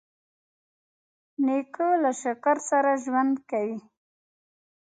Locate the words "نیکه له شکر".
1.45-2.57